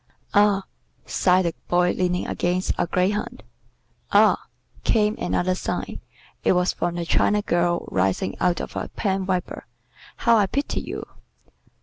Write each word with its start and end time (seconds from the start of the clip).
"Ah!" 0.33 0.63
sighed 1.05 1.45
the 1.45 1.53
Boy 1.67 1.91
leaning 1.91 2.25
against 2.25 2.73
a 2.75 2.87
greyhound. 2.87 3.43
"Ah!" 4.11 4.47
came 4.83 5.15
another 5.19 5.53
sigh 5.53 5.99
it 6.43 6.53
was 6.53 6.73
from 6.73 6.95
the 6.95 7.05
China 7.05 7.43
girl 7.43 7.87
rising 7.91 8.35
out 8.39 8.59
of 8.59 8.75
a 8.75 8.87
pen 8.95 9.27
wiper 9.27 9.67
"how 10.15 10.37
I 10.37 10.47
pity 10.47 10.79
you!" 10.81 11.05